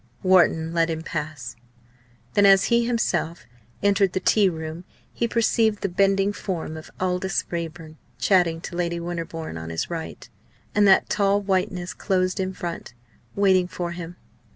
Wharton 0.23 0.73
let 0.73 0.89
him 0.89 1.03
pass. 1.03 1.55
Then 2.33 2.43
as 2.47 2.65
he 2.73 2.87
himself 2.87 3.45
entered 3.83 4.13
the 4.13 4.19
tea 4.19 4.49
room, 4.49 4.83
he 5.13 5.27
perceived 5.27 5.83
the 5.83 5.89
bending 5.89 6.33
form 6.33 6.75
of 6.75 6.89
Aldous 6.99 7.43
Raeburn 7.51 7.97
chatting 8.17 8.61
to 8.61 8.75
Lady 8.75 8.99
Winterbourne 8.99 9.59
on 9.59 9.69
his 9.69 9.91
right, 9.91 10.27
and 10.73 10.87
that 10.87 11.07
tall 11.11 11.39
whiteness 11.39 11.93
close 11.93 12.39
in 12.39 12.51
front, 12.51 12.95
waiting 13.35 13.67
for 13.67 13.91
him. 13.91 14.15